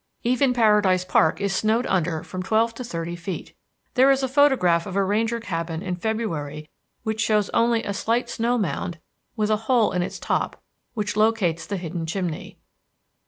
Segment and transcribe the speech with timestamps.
[0.23, 3.53] Even Paradise Park is snowed under from twelve to thirty feet.
[3.93, 6.67] There is a photograph of a ranger cabin in February
[7.03, 8.97] which shows only a slight snow mound
[9.35, 10.59] with a hole in its top
[10.95, 12.57] which locates the hidden chimney.